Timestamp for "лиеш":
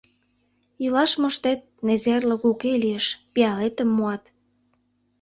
2.81-3.05